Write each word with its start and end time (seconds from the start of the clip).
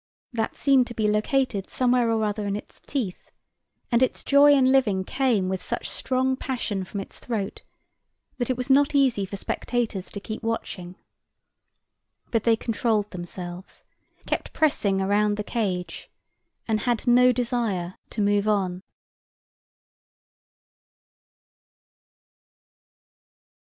That 0.33 0.55
seem 0.55 0.83
to 0.85 0.95
be 0.95 1.07
located 1.07 1.69
somewhere 1.69 2.09
or 2.09 2.23
other 2.25 2.47
in 2.47 2.55
its 2.55 2.79
teeth, 2.87 3.29
and 3.91 4.01
its 4.01 4.23
joy 4.23 4.53
in 4.55 4.71
living 4.71 5.03
came 5.03 5.47
with 5.47 5.61
such 5.61 5.87
strong 5.87 6.35
passion 6.35 6.83
from 6.85 7.01
its 7.01 7.19
throat 7.19 7.61
that 8.39 8.49
it 8.49 8.57
was 8.57 8.67
not 8.67 8.95
easy 8.95 9.27
for 9.27 9.35
spectators 9.37 10.09
to 10.09 10.19
keep 10.19 10.41
watching. 10.41 10.95
But 12.31 12.45
they 12.45 12.55
controlled 12.55 13.11
themselves, 13.11 13.83
kept 14.25 14.53
pressing 14.53 14.99
around 15.01 15.37
the 15.37 15.43
cage, 15.43 16.09
and 16.67 16.79
had 16.79 17.05
no 17.05 17.31
desire 17.31 17.93
to 18.09 18.21
move 18.23 18.47
on. 18.47 18.81